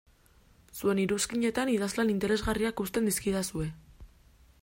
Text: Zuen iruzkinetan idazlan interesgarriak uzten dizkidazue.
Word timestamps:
Zuen 0.77 1.01
iruzkinetan 1.01 1.71
idazlan 1.75 2.11
interesgarriak 2.15 2.83
uzten 2.87 3.09
dizkidazue. 3.11 3.71